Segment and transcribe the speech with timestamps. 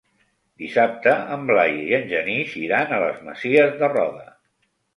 [0.61, 4.29] Dissabte en Blai i en Genís iran a les Masies de Roda.